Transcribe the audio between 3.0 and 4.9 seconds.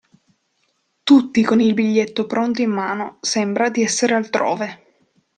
sembra di essere altrove.